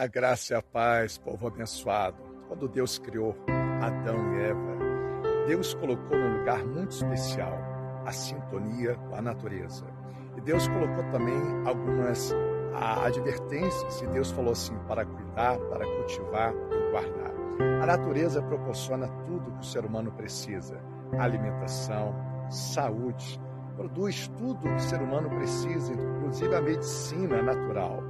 A 0.00 0.06
graça 0.06 0.54
e 0.54 0.56
a 0.56 0.62
paz, 0.62 1.18
povo 1.18 1.46
abençoado. 1.46 2.16
Quando 2.48 2.66
Deus 2.66 2.98
criou 2.98 3.36
Adão 3.82 4.32
e 4.32 4.44
Eva, 4.44 4.78
Deus 5.46 5.74
colocou 5.74 6.16
num 6.16 6.38
lugar 6.38 6.64
muito 6.64 6.92
especial 6.92 7.52
a 8.06 8.10
sintonia 8.10 8.94
com 8.94 9.14
a 9.14 9.20
natureza. 9.20 9.84
E 10.38 10.40
Deus 10.40 10.66
colocou 10.68 11.04
também 11.10 11.36
algumas 11.66 12.34
advertências, 13.04 14.00
e 14.00 14.06
Deus 14.06 14.30
falou 14.30 14.52
assim: 14.52 14.74
para 14.88 15.04
cuidar, 15.04 15.58
para 15.68 15.84
cultivar 15.84 16.54
e 16.54 16.90
guardar. 16.92 17.34
A 17.82 17.84
natureza 17.84 18.40
proporciona 18.40 19.06
tudo 19.26 19.52
que 19.52 19.60
o 19.60 19.64
ser 19.64 19.84
humano 19.84 20.10
precisa: 20.12 20.80
alimentação, 21.18 22.14
saúde, 22.48 23.38
produz 23.76 24.28
tudo 24.38 24.60
que 24.60 24.74
o 24.74 24.80
ser 24.80 25.00
humano 25.00 25.28
precisa, 25.30 25.92
inclusive 25.92 26.54
a 26.54 26.60
medicina 26.60 27.42
natural 27.42 28.02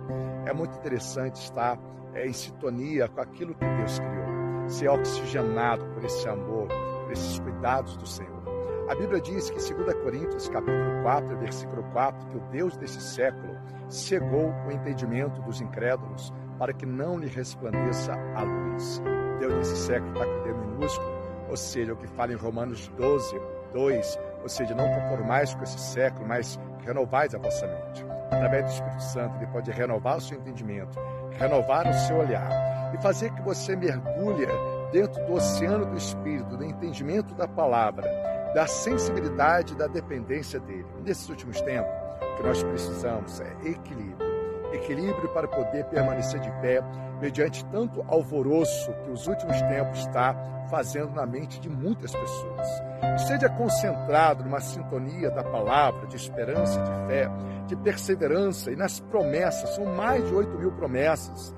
é 0.47 0.53
muito 0.53 0.77
interessante 0.77 1.37
estar 1.37 1.79
é, 2.15 2.27
em 2.27 2.33
sintonia 2.33 3.09
com 3.09 3.21
aquilo 3.21 3.55
que 3.55 3.65
Deus 3.65 3.99
criou, 3.99 4.69
ser 4.69 4.89
oxigenado 4.89 5.85
por 5.95 6.05
esse 6.05 6.29
amor, 6.29 6.69
por 7.05 7.13
esses 7.13 7.39
cuidados 7.39 7.97
do 7.97 8.07
Senhor. 8.07 8.41
A 8.89 8.95
Bíblia 8.95 9.21
diz 9.21 9.49
que, 9.51 9.75
2 9.75 9.95
Coríntios, 10.03 10.49
capítulo 10.49 11.03
4, 11.03 11.39
versículo 11.39 11.85
4, 11.93 12.27
que 12.27 12.37
o 12.37 12.41
Deus 12.51 12.77
desse 12.77 13.01
século 13.01 13.57
cegou 13.89 14.53
o 14.67 14.73
entendimento 14.73 15.41
dos 15.43 15.61
incrédulos 15.61 16.33
para 16.59 16.73
que 16.73 16.85
não 16.85 17.17
lhe 17.17 17.29
resplandeça 17.29 18.13
a 18.35 18.43
luz. 18.43 19.01
O 19.37 19.39
Deus 19.39 19.55
desse 19.55 19.77
século 19.77 20.13
está 20.13 20.25
com 20.27 20.43
D 20.43 20.53
minúsculo, 20.53 21.11
ou 21.49 21.57
seja, 21.57 21.93
o 21.93 21.97
que 21.97 22.09
fala 22.09 22.33
em 22.33 22.37
Romanos 22.37 22.89
12, 22.97 23.41
2, 23.73 24.19
ou 24.43 24.49
seja, 24.49 24.75
não 24.75 24.89
conformais 24.89 25.55
com 25.55 25.63
esse 25.63 25.79
século, 25.79 26.27
mas 26.27 26.59
renovais 26.85 27.35
a 27.35 27.39
vossa 27.39 27.67
mente 27.67 28.05
através 28.31 28.65
do 28.65 28.71
Espírito 28.71 29.03
Santo, 29.03 29.37
ele 29.37 29.47
pode 29.49 29.71
renovar 29.71 30.17
o 30.17 30.21
seu 30.21 30.39
entendimento, 30.39 30.99
renovar 31.33 31.89
o 31.89 31.93
seu 31.93 32.17
olhar 32.17 32.95
e 32.95 33.03
fazer 33.03 33.31
que 33.33 33.43
você 33.43 33.77
mergulhe 33.77 34.47
dentro 34.93 35.25
do 35.27 35.35
oceano 35.35 35.87
do 35.87 35.97
Espírito, 35.97 36.57
do 36.57 36.65
entendimento 36.65 37.35
da 37.35 37.47
palavra, 37.47 38.09
da 38.55 38.67
sensibilidade 38.67 39.75
da 39.75 39.87
dependência 39.87 40.59
dele. 40.61 40.87
Nesses 41.05 41.29
últimos 41.29 41.61
tempos, 41.61 41.93
o 42.23 42.37
que 42.37 42.43
nós 42.43 42.63
precisamos 42.63 43.41
é 43.41 43.53
equilíbrio. 43.65 44.30
Equilíbrio 44.73 45.29
para 45.33 45.49
poder 45.49 45.85
permanecer 45.87 46.41
de 46.41 46.51
pé 46.61 46.83
mediante 47.21 47.65
tanto 47.67 48.05
alvoroço 48.09 48.93
que 49.05 49.11
os 49.11 49.27
últimos 49.27 49.61
tempos 49.63 49.99
está 50.01 50.35
fazendo 50.71 51.13
na 51.13 51.27
mente 51.27 51.61
de 51.61 51.69
muitas 51.69 52.13
pessoas. 52.13 52.69
Esteja 53.17 53.49
concentrado 53.51 54.45
numa 54.45 54.61
sintonia 54.61 55.31
da 55.31 55.43
palavra, 55.43 56.07
de 56.07 56.17
esperança, 56.17 56.81
de 56.81 57.07
fé, 57.09 57.29
de 57.67 57.77
perseverança 57.77 58.71
e 58.71 58.77
nas 58.77 59.01
promessas. 59.01 59.71
São 59.75 59.85
mais 59.85 60.27
de 60.27 60.35
8 60.35 60.59
mil 60.59 60.73
promessas. 60.73 61.55